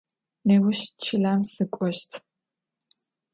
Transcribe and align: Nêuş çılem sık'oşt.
Nêuş 0.47 0.79
çılem 1.01 1.41
sık'oşt. 1.51 2.11